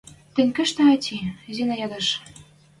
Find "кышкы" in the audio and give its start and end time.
0.57-0.83